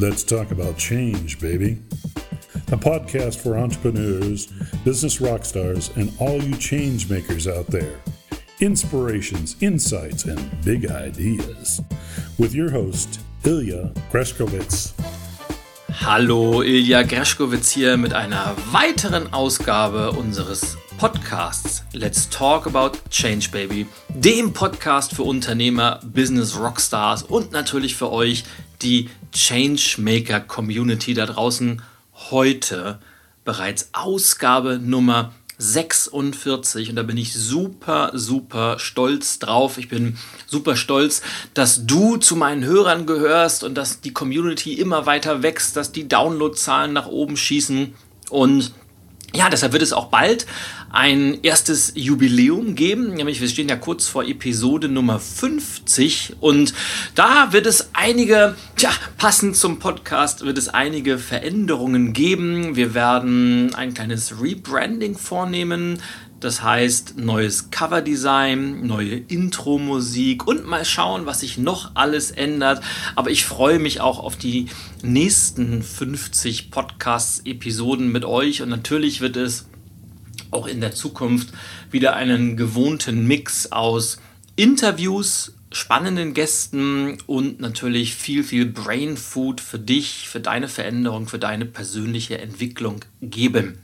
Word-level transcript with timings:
Let's 0.00 0.24
talk 0.24 0.50
about 0.50 0.78
change, 0.78 1.38
baby. 1.40 1.76
A 2.72 2.76
podcast 2.78 3.36
for 3.36 3.58
entrepreneurs, 3.58 4.46
business 4.82 5.20
rock 5.20 5.44
stars, 5.44 5.90
and 5.94 6.10
all 6.18 6.42
you 6.42 6.56
change 6.56 7.10
makers 7.10 7.46
out 7.46 7.66
there. 7.66 8.00
Inspirations, 8.60 9.56
insights, 9.60 10.24
and 10.24 10.40
big 10.64 10.90
ideas. 10.90 11.82
With 12.38 12.54
your 12.54 12.70
host, 12.70 13.20
Ilya 13.44 13.92
Greskowitz. 14.10 14.94
Hallo, 16.00 16.62
Ilja 16.62 17.02
Greschkowitz 17.02 17.70
hier 17.70 17.98
mit 17.98 18.14
einer 18.14 18.56
weiteren 18.72 19.34
Ausgabe 19.34 20.12
unseres 20.12 20.78
Podcasts 20.96 21.84
Let's 21.92 22.30
Talk 22.30 22.66
About 22.66 22.92
Change 23.10 23.50
Baby, 23.50 23.86
dem 24.08 24.54
Podcast 24.54 25.14
für 25.14 25.24
Unternehmer, 25.24 26.00
Business 26.02 26.58
Rockstars 26.58 27.22
und 27.22 27.52
natürlich 27.52 27.96
für 27.96 28.10
euch, 28.10 28.44
die 28.82 29.08
Changemaker 29.32 30.40
Community 30.40 31.14
da 31.14 31.26
draußen. 31.26 31.82
Heute 32.30 32.98
bereits 33.44 33.90
Ausgabe 33.92 34.78
Nummer 34.78 35.32
46 35.58 36.90
und 36.90 36.96
da 36.96 37.02
bin 37.02 37.18
ich 37.18 37.34
super, 37.34 38.10
super 38.14 38.78
stolz 38.78 39.38
drauf. 39.38 39.76
Ich 39.76 39.88
bin 39.88 40.16
super 40.46 40.74
stolz, 40.74 41.20
dass 41.52 41.86
du 41.86 42.16
zu 42.16 42.34
meinen 42.34 42.64
Hörern 42.64 43.04
gehörst 43.04 43.62
und 43.62 43.74
dass 43.74 44.00
die 44.00 44.12
Community 44.12 44.72
immer 44.72 45.04
weiter 45.04 45.42
wächst, 45.42 45.76
dass 45.76 45.92
die 45.92 46.08
Downloadzahlen 46.08 46.92
nach 46.92 47.06
oben 47.06 47.36
schießen 47.36 47.94
und 48.30 48.72
ja, 49.32 49.48
deshalb 49.48 49.72
wird 49.72 49.82
es 49.82 49.92
auch 49.92 50.06
bald 50.06 50.46
ein 50.90 51.38
erstes 51.42 51.92
Jubiläum 51.94 52.74
geben, 52.74 53.14
nämlich 53.14 53.40
wir 53.40 53.48
stehen 53.48 53.68
ja 53.68 53.76
kurz 53.76 54.08
vor 54.08 54.24
Episode 54.24 54.88
Nummer 54.88 55.20
50 55.20 56.36
und 56.40 56.74
da 57.14 57.52
wird 57.52 57.66
es 57.66 57.90
einige, 57.92 58.56
tja, 58.76 58.90
passend 59.16 59.56
zum 59.56 59.78
Podcast 59.78 60.44
wird 60.44 60.58
es 60.58 60.68
einige 60.68 61.18
Veränderungen 61.18 62.12
geben. 62.12 62.74
Wir 62.74 62.92
werden 62.94 63.72
ein 63.74 63.94
kleines 63.94 64.40
Rebranding 64.42 65.16
vornehmen, 65.16 66.00
das 66.40 66.62
heißt, 66.62 67.18
neues 67.18 67.70
Coverdesign, 67.70 68.86
neue 68.86 69.16
Intro-Musik 69.16 70.46
und 70.46 70.66
mal 70.66 70.86
schauen, 70.86 71.26
was 71.26 71.40
sich 71.40 71.58
noch 71.58 71.92
alles 71.94 72.30
ändert. 72.30 72.82
Aber 73.14 73.30
ich 73.30 73.44
freue 73.44 73.78
mich 73.78 74.00
auch 74.00 74.18
auf 74.18 74.36
die 74.36 74.66
nächsten 75.02 75.82
50 75.82 76.70
Podcast-Episoden 76.70 78.10
mit 78.10 78.24
euch 78.24 78.62
und 78.62 78.70
natürlich 78.70 79.20
wird 79.20 79.36
es 79.36 79.69
auch 80.50 80.66
in 80.66 80.80
der 80.80 80.92
Zukunft 80.92 81.48
wieder 81.90 82.14
einen 82.14 82.56
gewohnten 82.56 83.26
Mix 83.26 83.72
aus 83.72 84.18
Interviews, 84.56 85.54
spannenden 85.72 86.34
Gästen 86.34 87.18
und 87.26 87.60
natürlich 87.60 88.14
viel, 88.14 88.42
viel 88.42 88.66
Brain 88.66 89.16
Food 89.16 89.60
für 89.60 89.78
dich, 89.78 90.28
für 90.28 90.40
deine 90.40 90.68
Veränderung, 90.68 91.28
für 91.28 91.38
deine 91.38 91.64
persönliche 91.64 92.38
Entwicklung 92.38 93.00
geben. 93.20 93.78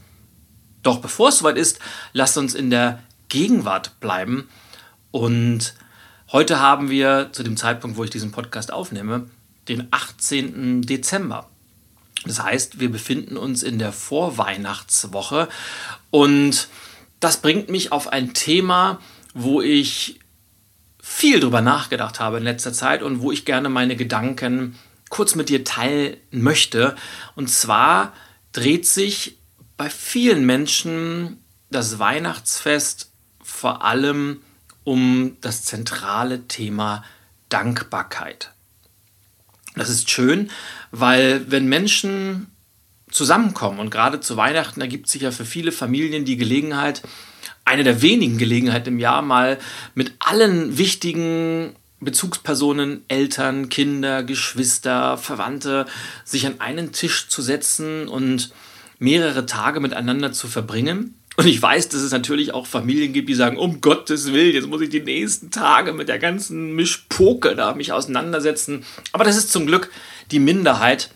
Doch 0.83 1.00
bevor 1.00 1.31
es 1.31 1.39
soweit 1.39 1.56
ist, 1.56 1.78
lasst 2.12 2.39
uns 2.39 2.55
in 2.55 2.70
der 2.70 3.03
Gegenwart 3.28 3.98
bleiben. 4.00 4.48
Und 5.11 5.75
heute 6.33 6.61
haben 6.61 6.91
wir 6.91 7.31
zu 7.33 7.42
dem 7.42 7.56
Zeitpunkt, 7.56 7.97
wo 7.97 8.05
ich 8.05 8.11
diesen 8.11 8.33
Podcast 8.33 8.72
aufnehme, 8.72 9.28
den 9.69 9.89
18. 9.91 10.83
Dezember. 10.83 11.48
Das 12.25 12.42
heißt, 12.42 12.81
wir 12.81 12.91
befinden 12.91 13.36
uns 13.36 13.62
in 13.62 13.78
der 13.78 13.92
Vorweihnachtswoche 13.92 15.48
und 16.11 16.69
das 17.20 17.41
bringt 17.41 17.69
mich 17.69 17.92
auf 17.92 18.09
ein 18.09 18.34
Thema, 18.34 19.00
wo 19.34 19.61
ich 19.61 20.20
viel 21.00 21.41
drüber 21.41 21.61
nachgedacht 21.61 22.20
habe 22.20 22.39
in 22.39 22.42
letzter 22.42 22.72
Zeit 22.72 23.03
und 23.03 23.20
wo 23.20 23.31
ich 23.33 23.44
gerne 23.44 23.69
meine 23.69 23.97
Gedanken 23.97 24.77
kurz 25.09 25.34
mit 25.34 25.48
dir 25.48 25.64
teilen 25.64 26.17
möchte. 26.31 26.97
Und 27.37 27.48
zwar 27.48 28.12
dreht 28.53 28.87
sich 28.87 29.38
bei 29.77 29.88
vielen 29.88 30.44
Menschen 30.44 31.43
das 31.71 31.98
Weihnachtsfest 31.98 33.10
vor 33.43 33.84
allem 33.84 34.43
um 34.84 35.37
das 35.41 35.65
zentrale 35.65 36.48
Thema 36.48 37.04
Dankbarkeit. 37.48 38.53
Das 39.76 39.91
ist 39.91 40.10
schön, 40.10 40.50
weil 40.91 41.50
wenn 41.50 41.69
Menschen 41.69 42.47
zusammenkommen 43.10 43.78
und 43.78 43.91
gerade 43.91 44.20
zu 44.20 44.37
Weihnachten 44.37 44.81
ergibt 44.81 45.09
sich 45.09 45.22
ja 45.22 45.31
für 45.31 45.44
viele 45.44 45.70
Familien 45.70 46.25
die 46.25 46.37
Gelegenheit, 46.37 47.03
eine 47.64 47.84
der 47.84 48.00
wenigen 48.03 48.38
Gelegenheiten 48.38 48.88
im 48.88 48.98
Jahr 48.98 49.22
mal 49.22 49.59
mit 49.94 50.15
allen 50.19 50.78
wichtigen 50.78 51.76
Bezugspersonen, 52.00 53.04
Eltern, 53.09 53.69
Kinder, 53.69 54.22
Geschwister, 54.22 55.19
Verwandte, 55.19 55.86
sich 56.25 56.47
an 56.47 56.60
einen 56.60 56.92
Tisch 56.92 57.28
zu 57.28 57.42
setzen 57.42 58.09
und 58.09 58.53
mehrere 58.98 59.47
Tage 59.47 59.81
miteinander 59.81 60.32
zu 60.32 60.48
verbringen. 60.48 61.15
Und 61.36 61.47
ich 61.47 61.60
weiß, 61.60 61.91
dass 61.91 62.00
es 62.00 62.12
natürlich 62.12 62.54
auch 62.54 62.66
Familien 62.66 63.12
gibt, 63.12 63.28
die 63.28 63.34
sagen, 63.34 63.58
um 63.58 63.82
Gottes 63.82 64.32
Willen, 64.32 64.54
jetzt 64.54 64.69
muss 64.69 64.80
ich 64.80 64.88
die 64.88 65.02
nächsten 65.02 65.50
Tage 65.50 65.92
mit 65.92 66.08
der 66.08 66.19
ganzen 66.19 66.74
Mischpoke 66.74 67.54
da 67.54 67.74
mich 67.74 67.92
auseinandersetzen. 67.92 68.84
Aber 69.12 69.24
das 69.24 69.36
ist 69.36 69.52
zum 69.52 69.66
Glück 69.66 69.91
die 70.30 70.38
Minderheit. 70.38 71.10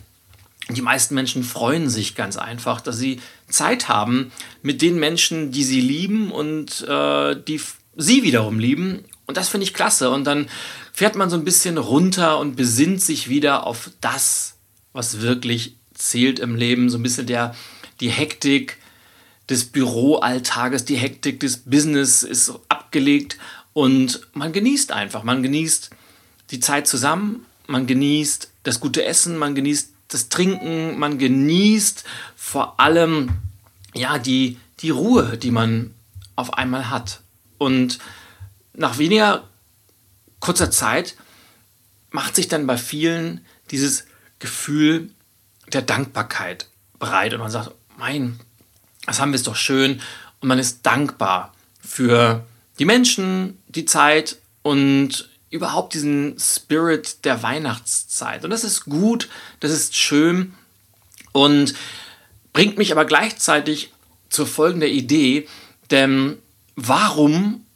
Die 0.69 0.83
meisten 0.83 1.15
Menschen 1.15 1.43
freuen 1.43 1.89
sich 1.89 2.15
ganz 2.15 2.37
einfach, 2.37 2.83
dass 2.83 2.99
sie 2.99 3.19
Zeit 3.49 3.89
haben 3.89 4.31
mit 4.63 4.83
den 4.83 4.99
Menschen, 4.99 5.53
die 5.53 5.65
sie 5.65 5.81
lieben 5.81 6.31
und 6.31 6.87
äh, 6.87 7.35
die 7.43 7.61
sie 7.97 8.23
wiederum 8.23 8.59
lieben. 8.59 9.05
Und 9.27 9.39
das 9.39 9.49
finde 9.49 9.65
ich 9.65 9.75
klasse. 9.75 10.11
Und 10.11 10.25
dann 10.25 10.49
fährt 10.93 11.17
man 11.17 11.31
so 11.31 11.37
ein 11.37 11.45
bisschen 11.45 11.79
runter 11.79 12.39
und 12.39 12.57
besinnt 12.57 13.01
sich 13.01 13.31
wieder 13.31 13.67
auf 13.67 13.91
das, 14.03 14.57
was 14.93 15.23
wirklich 15.23 15.77
zählt 15.95 16.39
im 16.41 16.57
Leben. 16.57 16.91
So 16.91 16.99
ein 16.99 17.03
bisschen 17.03 17.27
der, 17.27 17.55
die 18.01 18.11
Hektik 18.11 18.77
des 19.51 19.65
Büroalltages, 19.65 20.85
die 20.85 20.97
Hektik 20.97 21.41
des 21.41 21.59
Business 21.59 22.23
ist 22.23 22.53
abgelegt 22.69 23.37
und 23.73 24.21
man 24.33 24.53
genießt 24.53 24.93
einfach. 24.93 25.25
Man 25.25 25.43
genießt 25.43 25.91
die 26.51 26.61
Zeit 26.61 26.87
zusammen, 26.87 27.45
man 27.67 27.87
genießt 27.87 28.51
das 28.63 28.81
gute 28.81 29.05
Essen, 29.05 29.37
man 29.37 29.55
genießt 29.55 29.93
das 30.09 30.29
Trinken, 30.29 30.99
man 30.99 31.19
genießt 31.19 32.05
vor 32.37 32.79
allem 32.81 33.31
ja 33.95 34.19
die, 34.19 34.59
die 34.81 34.91
Ruhe, 34.91 35.37
die 35.37 35.51
man 35.51 35.95
auf 36.37 36.55
einmal 36.55 36.89
hat. 36.89 37.21
Und 37.59 37.99
nach 38.73 38.99
weniger 38.99 39.49
kurzer 40.39 40.71
Zeit 40.71 41.17
macht 42.11 42.37
sich 42.37 42.49
dann 42.49 42.67
bei 42.67 42.77
vielen 42.77 43.45
dieses 43.71 44.05
Gefühl 44.39 45.11
der 45.73 45.83
Dankbarkeit 45.83 46.69
breit 46.99 47.35
und 47.35 47.41
man 47.41 47.51
sagt, 47.51 47.73
mein, 47.99 48.41
das 49.07 49.21
haben 49.21 49.33
wir 49.33 49.37
es 49.37 49.43
doch 49.43 49.57
schön 49.57 50.01
und 50.41 50.49
man 50.49 50.59
ist 50.59 50.85
dankbar 50.85 51.55
für 51.81 52.45
die 52.79 52.85
Menschen, 52.85 53.59
die 53.69 53.85
Zeit 53.85 54.37
und 54.63 55.29
überhaupt 55.51 55.95
diesen 55.95 56.37
Spirit 56.39 57.25
der 57.25 57.43
Weihnachtszeit. 57.43 58.45
Und 58.45 58.51
das 58.51 58.65
ist 58.65 58.85
gut, 58.85 59.29
das 59.59 59.73
ist 59.73 59.97
schön 59.97 60.55
und 61.33 61.75
bringt 62.53 62.79
mich 62.79 62.93
aber 62.93 63.05
gleichzeitig 63.05 63.93
zur 64.29 64.47
folgenden 64.47 64.91
Idee, 64.91 65.49
denn 65.91 66.39
warum 66.77 67.67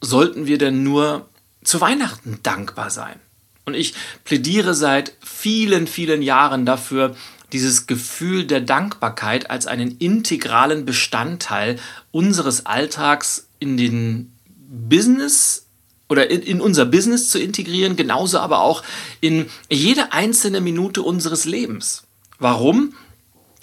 sollten 0.00 0.46
wir 0.46 0.58
denn 0.58 0.82
nur 0.82 1.28
zu 1.62 1.80
Weihnachten 1.80 2.40
dankbar 2.42 2.90
sein? 2.90 3.20
Und 3.64 3.74
ich 3.74 3.94
plädiere 4.24 4.74
seit 4.74 5.12
vielen, 5.24 5.86
vielen 5.86 6.22
Jahren 6.22 6.66
dafür, 6.66 7.14
dieses 7.52 7.86
Gefühl 7.86 8.46
der 8.46 8.60
Dankbarkeit 8.60 9.50
als 9.50 9.66
einen 9.66 9.98
integralen 9.98 10.84
Bestandteil 10.84 11.78
unseres 12.10 12.66
Alltags 12.66 13.48
in 13.58 13.76
den 13.76 14.32
Business 14.56 15.66
oder 16.08 16.30
in, 16.30 16.42
in, 16.42 16.60
unser 16.60 16.86
Business 16.86 17.30
zu 17.30 17.38
integrieren, 17.38 17.96
genauso 17.96 18.38
aber 18.38 18.60
auch 18.60 18.82
in 19.20 19.46
jede 19.70 20.12
einzelne 20.12 20.60
Minute 20.60 21.02
unseres 21.02 21.44
Lebens. 21.44 22.02
Warum? 22.38 22.94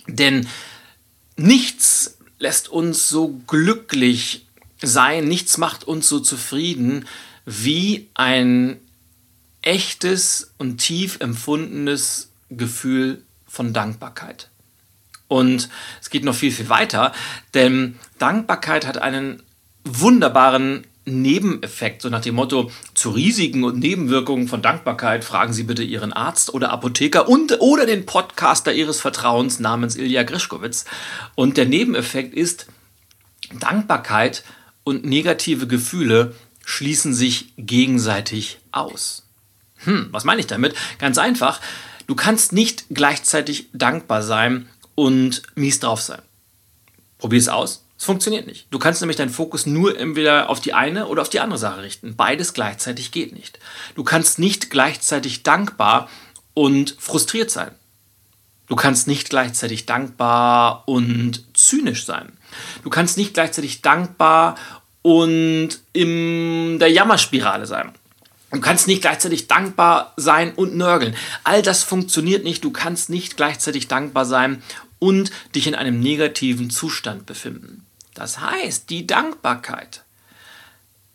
Denn 0.08 0.48
nichts 1.36 2.18
lässt 2.40 2.70
uns 2.70 3.10
so 3.10 3.42
glücklich 3.48 4.48
sein, 4.82 5.28
nichts 5.28 5.58
macht 5.58 5.84
uns 5.84 6.08
so 6.08 6.20
zufrieden 6.20 7.06
wie 7.46 8.08
ein 8.14 8.80
echtes 9.62 10.54
und 10.58 10.78
tief 10.78 11.18
empfundenes 11.20 12.30
Gefühl 12.50 13.24
von 13.58 13.74
Dankbarkeit. 13.74 14.50
Und 15.28 15.70
es 16.00 16.12
geht 16.12 16.24
noch 16.24 16.36
viel, 16.36 16.52
viel 16.52 16.70
weiter, 16.70 17.12
denn 17.56 17.98
Dankbarkeit 18.20 18.86
hat 18.86 19.00
einen 19.00 19.42
wunderbaren 19.84 20.86
Nebeneffekt, 21.06 22.04
so 22.04 22.10
nach 22.10 22.22
dem 22.22 22.36
Motto, 22.36 22.70
zu 22.94 23.10
Risiken 23.10 23.64
und 23.64 23.80
Nebenwirkungen 23.80 24.48
von 24.48 24.62
Dankbarkeit 24.62 25.24
fragen 25.24 25.54
Sie 25.54 25.64
bitte 25.64 25.82
Ihren 25.82 26.14
Arzt 26.14 26.54
oder 26.54 26.70
Apotheker 26.70 27.28
und 27.28 27.60
oder 27.60 27.88
den 27.88 28.06
Podcaster 28.06 28.74
Ihres 28.74 29.02
Vertrauens 29.02 29.60
namens 29.60 29.96
Ilja 29.96 30.22
Grischkowitz. 30.22 30.86
Und 31.34 31.58
der 31.58 31.66
Nebeneffekt 31.66 32.36
ist, 32.36 32.68
Dankbarkeit 33.60 34.44
und 34.84 35.04
negative 35.04 35.66
Gefühle 35.66 36.36
schließen 36.64 37.14
sich 37.14 37.54
gegenseitig 37.58 38.60
aus. 38.72 39.24
Hm, 39.86 40.10
was 40.12 40.26
meine 40.26 40.42
ich 40.42 40.48
damit? 40.48 40.76
Ganz 41.00 41.18
einfach. 41.18 41.60
Du 42.08 42.16
kannst 42.16 42.54
nicht 42.54 42.86
gleichzeitig 42.90 43.68
dankbar 43.74 44.24
sein 44.24 44.68
und 44.96 45.44
mies 45.56 45.80
drauf 45.80 46.02
sein. 46.02 46.22
Probier 47.18 47.40
es 47.40 47.50
aus. 47.50 47.84
Es 47.98 48.06
funktioniert 48.06 48.46
nicht. 48.46 48.68
Du 48.70 48.80
kannst 48.80 49.02
nämlich 49.02 49.18
deinen 49.18 49.32
Fokus 49.32 49.66
nur 49.66 49.98
entweder 50.00 50.50
auf 50.50 50.60
die 50.60 50.74
eine 50.74 51.08
oder 51.08 51.22
auf 51.22 51.30
die 51.30 51.40
andere 51.40 51.58
Sache 51.58 51.82
richten. 51.82 52.16
Beides 52.16 52.54
gleichzeitig 52.54 53.12
geht 53.12 53.34
nicht. 53.34 53.60
Du 53.96 54.04
kannst 54.04 54.38
nicht 54.38 54.70
gleichzeitig 54.70 55.44
dankbar 55.44 56.08
und 56.54 56.96
frustriert 57.00 57.50
sein. 57.50 57.72
Du 58.68 58.76
kannst 58.76 59.08
nicht 59.08 59.30
gleichzeitig 59.30 59.86
dankbar 59.86 60.84
und 60.88 61.44
zynisch 61.54 62.06
sein. 62.06 62.34
Du 62.84 62.90
kannst 62.90 63.18
nicht 63.18 63.34
gleichzeitig 63.34 63.82
dankbar 63.82 64.56
und 65.02 65.70
in 65.94 66.78
der 66.80 66.92
Jammerspirale 66.92 67.66
sein. 67.66 67.94
Du 68.52 68.62
kannst 68.62 68.88
nicht 68.88 69.02
gleichzeitig 69.02 69.48
dankbar 69.48 70.14
sein 70.16 70.54
und 70.54 70.76
nörgeln. 70.76 71.16
All 71.44 71.62
das 71.62 71.84
funktioniert 71.84 72.44
nicht. 72.44 72.64
Du 72.64 72.72
kannst 72.72 73.10
nicht 73.10 73.36
gleichzeitig 73.36 73.88
dankbar 73.88 74.26
sein 74.26 74.64
und 75.00 75.32
dich 75.54 75.68
in 75.68 75.76
einem 75.76 76.00
negativen 76.00 76.70
Zustand 76.70 77.26
befinden. 77.26 77.86
Das 78.14 78.40
heißt, 78.40 78.90
die 78.90 79.06
Dankbarkeit 79.06 80.04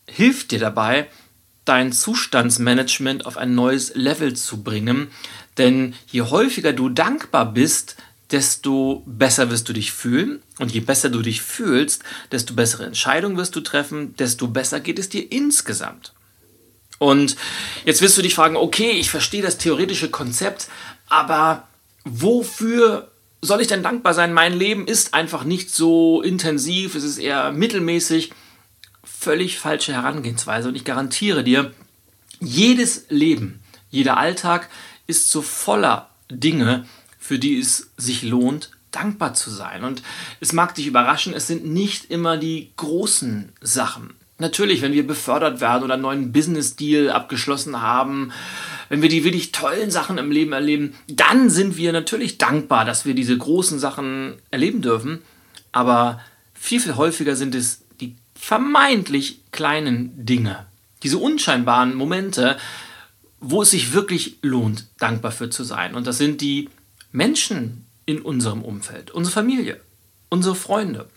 hilft 0.07 0.51
dir 0.51 0.59
dabei, 0.59 1.09
dein 1.65 1.93
Zustandsmanagement 1.93 3.25
auf 3.25 3.37
ein 3.37 3.55
neues 3.55 3.95
Level 3.95 4.35
zu 4.35 4.63
bringen. 4.63 5.11
Denn 5.59 5.95
je 6.09 6.23
häufiger 6.23 6.73
du 6.73 6.91
dankbar 6.91 7.53
bist, 7.53 7.97
desto 8.31 9.03
besser 9.07 9.51
wirst 9.51 9.69
du 9.69 9.73
dich 9.73 9.93
fühlen. 9.93 10.43
Und 10.59 10.73
je 10.73 10.81
besser 10.81 11.09
du 11.09 11.23
dich 11.23 11.41
fühlst, 11.43 12.03
desto 12.31 12.55
bessere 12.55 12.85
Entscheidungen 12.85 13.37
wirst 13.37 13.57
du 13.57 13.61
treffen, 13.61 14.15
desto 14.17 14.49
besser 14.49 14.81
geht 14.81 14.99
es 14.99 15.09
dir 15.09 15.31
insgesamt. 15.33 16.13
Und 17.03 17.35
jetzt 17.85 18.01
wirst 18.01 18.17
du 18.17 18.23
dich 18.23 18.37
fragen, 18.37 18.55
okay, 18.55 18.93
ich 18.93 19.11
verstehe 19.11 19.43
das 19.43 19.59
theoretische 19.59 20.09
Konzept, 20.09 20.69
aber 21.09 21.67
wofür 22.05 23.11
soll 23.41 23.61
ich 23.61 23.67
denn 23.67 23.83
dankbar 23.83 24.15
sein? 24.15 24.33
Mein 24.33 24.53
Leben 24.53 24.87
ist 24.87 25.13
einfach 25.13 25.43
nicht 25.43 25.75
so 25.75 26.23
intensiv, 26.23 26.95
es 26.95 27.03
ist 27.03 27.19
eher 27.19 27.51
mittelmäßig. 27.51 28.31
Völlig 29.03 29.59
falsche 29.59 29.95
Herangehensweise. 29.95 30.69
Und 30.69 30.77
ich 30.77 30.85
garantiere 30.85 31.43
dir, 31.43 31.73
jedes 32.39 33.07
Leben, 33.09 33.65
jeder 33.91 34.17
Alltag 34.17 34.71
ist 35.09 35.29
so 35.29 35.43
voller 35.43 36.09
Dinge, 36.31 36.87
für 37.19 37.41
die 37.41 37.59
es 37.59 37.91
sich 37.97 38.23
lohnt, 38.23 38.71
dankbar 38.93 39.35
zu 39.35 39.51
sein. 39.51 39.83
Und 39.83 40.05
es 40.39 40.53
mag 40.53 40.77
dich 40.77 40.87
überraschen, 40.87 41.35
es 41.35 41.49
sind 41.49 41.67
nicht 41.67 42.13
immer 42.13 42.37
die 42.37 42.71
großen 42.77 43.53
Sachen. 43.61 44.15
Natürlich, 44.43 44.83
wenn 44.83 44.93
wir 44.93 45.07
befördert 45.07 45.61
werden 45.61 45.85
oder 45.85 45.95
einen 45.95 46.03
neuen 46.03 46.33
Business-Deal 46.33 47.11
abgeschlossen 47.11 47.81
haben, 47.81 48.33
wenn 48.89 49.01
wir 49.01 49.09
die 49.09 49.23
wirklich 49.23 49.53
tollen 49.53 49.93
Sachen 49.93 50.19
im 50.19 50.33
Leben 50.33 50.53
erleben, 50.53 50.97
dann 51.07 51.49
sind 51.49 51.77
wir 51.77 51.93
natürlich 51.93 52.39
dankbar, 52.39 52.85
dass 52.85 53.05
wir 53.05 53.15
diese 53.15 53.39
großen 53.39 53.79
Sachen 53.79 54.35
erleben 54.51 54.83
dürfen. 54.83 55.23
Aber 55.71 56.21
viel, 56.55 56.81
viel 56.81 56.97
häufiger 56.97 57.37
sind 57.37 57.55
es 57.55 57.85
die 58.01 58.17
vermeintlich 58.35 59.39
kleinen 59.53 60.27
Dinge, 60.27 60.67
diese 61.05 61.19
unscheinbaren 61.19 61.95
Momente, 61.95 62.57
wo 63.39 63.63
es 63.63 63.71
sich 63.71 63.93
wirklich 63.93 64.39
lohnt, 64.43 64.89
dankbar 64.99 65.31
für 65.31 65.51
zu 65.51 65.63
sein. 65.63 65.95
Und 65.95 66.09
das 66.09 66.19
sind 66.19 66.41
die 66.41 66.69
Menschen 67.13 67.87
in 68.07 68.21
unserem 68.21 68.63
Umfeld, 68.63 69.13
unsere 69.13 69.35
Familie, 69.35 69.81
unsere 70.31 70.57
Freunde, 70.57 71.09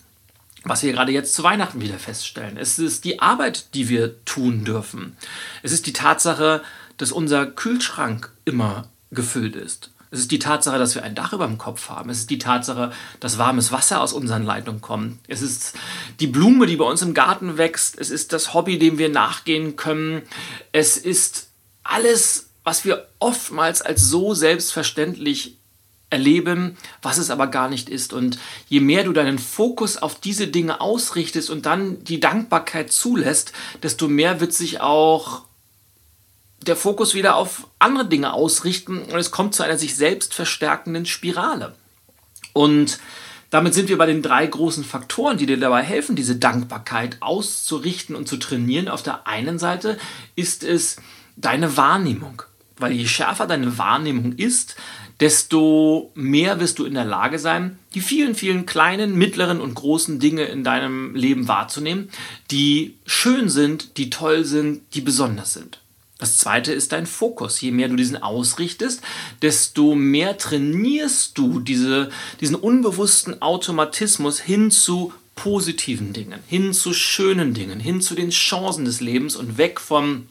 was 0.68 0.82
wir 0.82 0.92
gerade 0.92 1.12
jetzt 1.12 1.34
zu 1.34 1.42
Weihnachten 1.42 1.80
wieder 1.80 1.98
feststellen. 1.98 2.56
Es 2.56 2.78
ist 2.78 3.04
die 3.04 3.20
Arbeit, 3.20 3.74
die 3.74 3.88
wir 3.88 4.24
tun 4.24 4.64
dürfen. 4.64 5.16
Es 5.62 5.72
ist 5.72 5.86
die 5.86 5.92
Tatsache, 5.92 6.62
dass 6.96 7.12
unser 7.12 7.46
Kühlschrank 7.46 8.30
immer 8.44 8.88
gefüllt 9.10 9.56
ist. 9.56 9.90
Es 10.10 10.20
ist 10.20 10.30
die 10.30 10.38
Tatsache, 10.38 10.78
dass 10.78 10.94
wir 10.94 11.02
ein 11.02 11.14
Dach 11.14 11.32
über 11.32 11.46
dem 11.46 11.58
Kopf 11.58 11.88
haben. 11.88 12.10
Es 12.10 12.18
ist 12.18 12.30
die 12.30 12.38
Tatsache, 12.38 12.92
dass 13.20 13.38
warmes 13.38 13.72
Wasser 13.72 14.00
aus 14.00 14.12
unseren 14.12 14.44
Leitungen 14.44 14.80
kommt. 14.80 15.18
Es 15.26 15.42
ist 15.42 15.74
die 16.20 16.26
Blume, 16.28 16.66
die 16.66 16.76
bei 16.76 16.84
uns 16.84 17.02
im 17.02 17.12
Garten 17.12 17.58
wächst. 17.58 17.98
Es 17.98 18.10
ist 18.10 18.32
das 18.32 18.54
Hobby, 18.54 18.78
dem 18.78 18.98
wir 18.98 19.08
nachgehen 19.08 19.76
können. 19.76 20.22
Es 20.72 20.96
ist 20.96 21.48
alles, 21.82 22.50
was 22.64 22.84
wir 22.84 23.08
oftmals 23.18 23.82
als 23.82 24.08
so 24.08 24.34
selbstverständlich 24.34 25.55
erleben, 26.10 26.76
was 27.02 27.18
es 27.18 27.30
aber 27.30 27.48
gar 27.48 27.68
nicht 27.68 27.88
ist. 27.88 28.12
Und 28.12 28.38
je 28.68 28.80
mehr 28.80 29.04
du 29.04 29.12
deinen 29.12 29.38
Fokus 29.38 29.96
auf 29.96 30.20
diese 30.20 30.46
Dinge 30.46 30.80
ausrichtest 30.80 31.50
und 31.50 31.66
dann 31.66 32.04
die 32.04 32.20
Dankbarkeit 32.20 32.92
zulässt, 32.92 33.52
desto 33.82 34.08
mehr 34.08 34.40
wird 34.40 34.52
sich 34.52 34.80
auch 34.80 35.42
der 36.62 36.76
Fokus 36.76 37.14
wieder 37.14 37.36
auf 37.36 37.68
andere 37.78 38.08
Dinge 38.08 38.32
ausrichten 38.32 38.98
und 38.98 39.16
es 39.16 39.30
kommt 39.30 39.54
zu 39.54 39.62
einer 39.62 39.78
sich 39.78 39.96
selbst 39.96 40.34
verstärkenden 40.34 41.06
Spirale. 41.06 41.74
Und 42.52 42.98
damit 43.50 43.74
sind 43.74 43.88
wir 43.88 43.98
bei 43.98 44.06
den 44.06 44.22
drei 44.22 44.46
großen 44.46 44.84
Faktoren, 44.84 45.38
die 45.38 45.46
dir 45.46 45.58
dabei 45.58 45.82
helfen, 45.82 46.16
diese 46.16 46.36
Dankbarkeit 46.36 47.18
auszurichten 47.20 48.16
und 48.16 48.26
zu 48.26 48.36
trainieren. 48.38 48.88
Auf 48.88 49.02
der 49.02 49.26
einen 49.26 49.58
Seite 49.58 49.98
ist 50.34 50.64
es 50.64 50.96
deine 51.36 51.76
Wahrnehmung, 51.76 52.42
weil 52.78 52.92
je 52.92 53.06
schärfer 53.06 53.46
deine 53.46 53.78
Wahrnehmung 53.78 54.32
ist, 54.32 54.76
desto 55.20 56.10
mehr 56.14 56.60
wirst 56.60 56.78
du 56.78 56.84
in 56.84 56.94
der 56.94 57.04
Lage 57.04 57.38
sein, 57.38 57.78
die 57.94 58.00
vielen, 58.00 58.34
vielen 58.34 58.66
kleinen, 58.66 59.16
mittleren 59.16 59.60
und 59.60 59.74
großen 59.74 60.20
Dinge 60.20 60.44
in 60.44 60.64
deinem 60.64 61.14
Leben 61.14 61.48
wahrzunehmen, 61.48 62.10
die 62.50 62.96
schön 63.06 63.48
sind, 63.48 63.96
die 63.96 64.10
toll 64.10 64.44
sind, 64.44 64.82
die 64.94 65.00
besonders 65.00 65.54
sind. 65.54 65.80
Das 66.18 66.38
zweite 66.38 66.72
ist 66.72 66.92
dein 66.92 67.06
Fokus. 67.06 67.60
Je 67.60 67.72
mehr 67.72 67.88
du 67.88 67.96
diesen 67.96 68.22
ausrichtest, 68.22 69.02
desto 69.42 69.94
mehr 69.94 70.38
trainierst 70.38 71.36
du 71.36 71.60
diese, 71.60 72.08
diesen 72.40 72.56
unbewussten 72.56 73.42
Automatismus 73.42 74.40
hin 74.40 74.70
zu 74.70 75.12
positiven 75.34 76.14
Dingen, 76.14 76.40
hin 76.46 76.72
zu 76.72 76.94
schönen 76.94 77.52
Dingen, 77.52 77.78
hin 77.78 78.00
zu 78.00 78.14
den 78.14 78.30
Chancen 78.30 78.86
des 78.86 79.00
Lebens 79.02 79.36
und 79.36 79.58
weg 79.58 79.78
von 79.78 80.26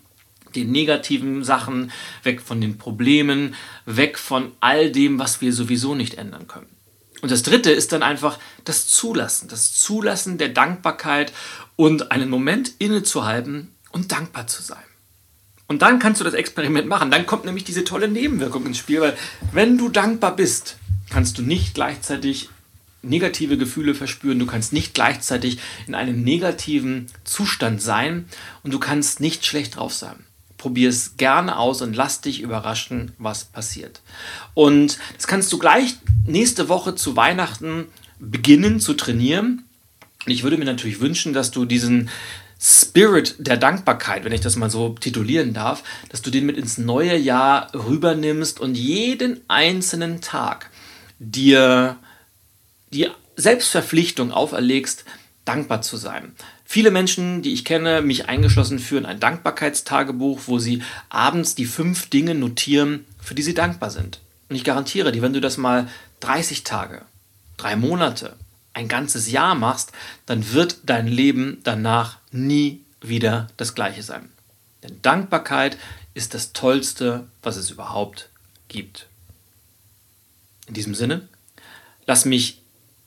den 0.55 0.71
negativen 0.71 1.43
Sachen, 1.43 1.91
weg 2.23 2.41
von 2.41 2.61
den 2.61 2.77
Problemen, 2.77 3.55
weg 3.85 4.17
von 4.17 4.51
all 4.59 4.91
dem, 4.91 5.19
was 5.19 5.41
wir 5.41 5.53
sowieso 5.53 5.95
nicht 5.95 6.15
ändern 6.15 6.47
können. 6.47 6.67
Und 7.21 7.31
das 7.31 7.43
dritte 7.43 7.71
ist 7.71 7.91
dann 7.91 8.03
einfach 8.03 8.39
das 8.65 8.87
Zulassen, 8.87 9.47
das 9.47 9.73
Zulassen 9.73 10.37
der 10.37 10.49
Dankbarkeit 10.49 11.33
und 11.75 12.11
einen 12.11 12.29
Moment 12.29 12.73
innezuhalten 12.77 13.71
und 13.91 14.11
dankbar 14.11 14.47
zu 14.47 14.61
sein. 14.61 14.83
Und 15.67 15.81
dann 15.81 15.99
kannst 15.99 16.21
du 16.21 16.25
das 16.25 16.35
Experiment 16.35 16.87
machen. 16.87 17.09
Dann 17.09 17.25
kommt 17.25 17.45
nämlich 17.45 17.63
diese 17.63 17.83
tolle 17.83 18.07
Nebenwirkung 18.07 18.65
ins 18.65 18.77
Spiel, 18.77 19.01
weil 19.01 19.17
wenn 19.51 19.77
du 19.77 19.89
dankbar 19.89 20.35
bist, 20.35 20.77
kannst 21.09 21.37
du 21.37 21.41
nicht 21.41 21.73
gleichzeitig 21.73 22.49
negative 23.01 23.57
Gefühle 23.57 23.95
verspüren, 23.95 24.39
du 24.39 24.45
kannst 24.45 24.73
nicht 24.73 24.93
gleichzeitig 24.93 25.59
in 25.87 25.95
einem 25.95 26.23
negativen 26.23 27.07
Zustand 27.23 27.81
sein 27.81 28.25
und 28.63 28.73
du 28.73 28.79
kannst 28.79 29.19
nicht 29.19 29.45
schlecht 29.45 29.77
drauf 29.77 29.93
sein. 29.93 30.24
Probier 30.65 30.89
es 30.89 31.15
gerne 31.17 31.59
aus 31.59 31.83
und 31.83 31.95
lass 31.95 32.21
dich 32.21 32.41
überraschen, 32.41 33.11
was 33.19 33.43
passiert. 33.43 34.01
Und 34.55 34.97
das 35.15 35.27
kannst 35.27 35.53
du 35.53 35.59
gleich 35.59 35.93
nächste 36.25 36.69
Woche 36.69 36.95
zu 36.95 37.15
Weihnachten 37.15 37.85
beginnen 38.17 38.79
zu 38.79 38.95
trainieren. 38.95 39.65
Ich 40.25 40.41
würde 40.41 40.57
mir 40.57 40.65
natürlich 40.65 41.01
wünschen, 41.01 41.33
dass 41.33 41.51
du 41.51 41.65
diesen 41.65 42.09
Spirit 42.59 43.35
der 43.37 43.57
Dankbarkeit, 43.57 44.25
wenn 44.25 44.31
ich 44.31 44.41
das 44.41 44.55
mal 44.55 44.71
so 44.71 44.95
titulieren 44.95 45.53
darf, 45.53 45.83
dass 46.09 46.23
du 46.23 46.31
den 46.31 46.47
mit 46.47 46.57
ins 46.57 46.79
neue 46.79 47.15
Jahr 47.15 47.71
rübernimmst 47.75 48.59
und 48.59 48.73
jeden 48.73 49.41
einzelnen 49.47 50.19
Tag 50.19 50.71
dir 51.19 51.97
die 52.91 53.11
Selbstverpflichtung 53.35 54.31
auferlegst, 54.31 55.05
dankbar 55.45 55.83
zu 55.83 55.95
sein. 55.95 56.31
Viele 56.65 56.89
Menschen, 56.89 57.43
die 57.43 57.53
ich 57.53 57.63
kenne, 57.63 58.01
mich 58.01 58.27
eingeschlossen, 58.27 58.79
führen 58.79 59.05
ein 59.05 59.19
Dankbarkeitstagebuch, 59.19 60.41
wo 60.47 60.57
sie 60.57 60.81
abends 61.09 61.53
die 61.53 61.65
fünf 61.65 62.09
Dinge 62.09 62.33
notieren, 62.33 63.05
für 63.21 63.35
die 63.35 63.43
sie 63.43 63.53
dankbar 63.53 63.91
sind. 63.91 64.19
Und 64.49 64.55
ich 64.55 64.63
garantiere 64.63 65.11
dir, 65.11 65.21
wenn 65.21 65.33
du 65.33 65.41
das 65.41 65.57
mal 65.57 65.87
30 66.21 66.63
Tage, 66.63 67.03
drei 67.57 67.75
Monate, 67.75 68.35
ein 68.73 68.87
ganzes 68.87 69.31
Jahr 69.31 69.55
machst, 69.55 69.91
dann 70.25 70.51
wird 70.53 70.79
dein 70.83 71.07
Leben 71.07 71.59
danach 71.63 72.17
nie 72.31 72.81
wieder 72.99 73.47
das 73.57 73.75
gleiche 73.75 74.03
sein. 74.03 74.29
Denn 74.83 75.01
Dankbarkeit 75.01 75.77
ist 76.13 76.33
das 76.33 76.51
Tollste, 76.51 77.27
was 77.41 77.57
es 77.57 77.69
überhaupt 77.69 78.29
gibt. 78.67 79.07
In 80.67 80.73
diesem 80.73 80.95
Sinne, 80.95 81.27
lass 82.05 82.25
mich 82.25 82.61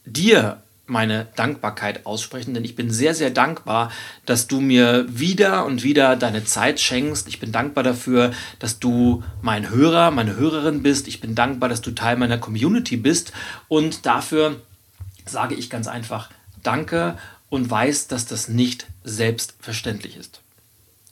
dir 0.05 0.63
meine 0.89 1.29
Dankbarkeit 1.37 2.07
aussprechen, 2.07 2.55
denn 2.55 2.65
ich 2.65 2.75
bin 2.75 2.91
sehr, 2.91 3.15
sehr 3.15 3.31
dankbar, 3.31 3.93
dass 4.27 4.47
du 4.47 4.61
mir 4.61 5.07
wieder 5.09 5.67
und 5.67 5.83
wieder 5.83 6.17
deine 6.17 6.45
Zeit 6.45 6.81
schenkst. 6.81 7.29
Ich 7.29 7.41
bin 7.41 7.53
dankbar 7.53 7.85
dafür, 7.85 8.33
dass 8.59 8.79
du 8.79 9.23
mein 9.43 9.71
Hörer, 9.71 10.11
meine 10.11 10.37
Hörerin 10.37 10.83
bist. 10.83 11.07
Ich 11.09 11.21
bin 11.21 11.35
dankbar, 11.35 11.69
dass 11.69 11.83
du 11.83 11.91
Teil 11.91 12.17
meiner 12.17 12.39
Community 12.39 12.97
bist 12.97 13.33
und 13.69 14.07
dafür, 14.07 14.63
sage 15.27 15.55
ich 15.55 15.71
ganz 15.71 15.87
einfach 15.87 16.31
Danke 16.63 17.17
und 17.51 17.71
weiß, 17.71 18.09
dass 18.09 18.27
das 18.27 18.49
nicht 18.49 18.87
selbstverständlich 19.05 20.17
ist. 20.17 20.41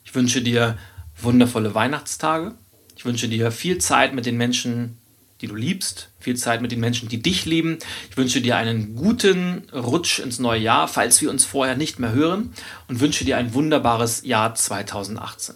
Ich 0.03 0.13
wünsche 0.15 0.41
dir 0.41 0.77
wundervolle 1.21 1.73
Weihnachtstage. 1.73 2.53
Ich 2.95 3.05
wünsche 3.05 3.29
dir 3.29 3.51
viel 3.51 3.77
Zeit 3.77 4.13
mit 4.13 4.25
den 4.25 4.37
Menschen, 4.37 4.97
die 5.41 5.47
du 5.47 5.55
liebst, 5.55 6.09
viel 6.19 6.35
Zeit 6.35 6.61
mit 6.61 6.71
den 6.71 6.79
Menschen, 6.79 7.09
die 7.09 7.21
dich 7.21 7.45
lieben. 7.45 7.77
Ich 8.09 8.17
wünsche 8.17 8.41
dir 8.41 8.57
einen 8.57 8.95
guten 8.95 9.63
Rutsch 9.73 10.19
ins 10.19 10.39
neue 10.39 10.59
Jahr, 10.59 10.87
falls 10.87 11.21
wir 11.21 11.29
uns 11.29 11.45
vorher 11.45 11.75
nicht 11.75 11.99
mehr 11.99 12.11
hören 12.11 12.53
und 12.87 12.99
wünsche 12.99 13.25
dir 13.25 13.37
ein 13.37 13.53
wunderbares 13.53 14.23
Jahr 14.23 14.55
2018. 14.55 15.55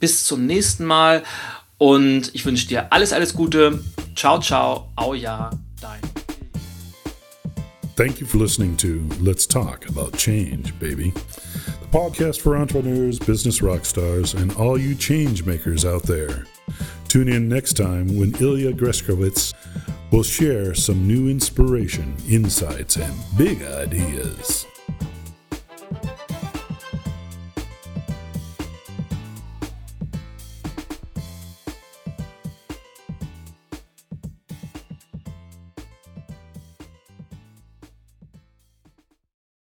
Bis 0.00 0.24
zum 0.24 0.46
nächsten 0.46 0.84
Mal 0.84 1.22
und 1.78 2.34
ich 2.34 2.44
wünsche 2.44 2.66
dir 2.66 2.92
alles, 2.92 3.12
alles 3.12 3.34
Gute. 3.34 3.80
Ciao, 4.16 4.40
ciao, 4.40 4.90
au 4.96 5.14
ja, 5.14 5.50
dein. 5.80 6.00
Thank 7.96 8.20
you 8.20 8.26
for 8.26 8.38
listening 8.38 8.76
to 8.78 9.06
Let's 9.20 9.46
Talk 9.46 9.88
About 9.88 10.16
Change, 10.16 10.72
baby. 10.80 11.12
The 11.80 11.98
podcast 11.98 12.40
for 12.40 12.56
entrepreneurs, 12.56 13.18
business 13.18 13.62
rock 13.62 13.82
and 14.34 14.56
all 14.56 14.78
you 14.78 14.94
change 14.94 15.44
makers 15.44 15.84
out 15.84 16.04
there. 16.04 16.46
Tune 17.12 17.28
in 17.28 17.46
next 17.46 17.74
time 17.74 18.16
when 18.16 18.34
Ilya 18.40 18.72
Greskowitz 18.72 19.52
will 20.10 20.22
share 20.22 20.72
some 20.72 21.06
new 21.06 21.28
inspiration, 21.28 22.16
insights, 22.26 22.96
and 22.96 23.14
big 23.36 23.62
ideas. 23.62 24.64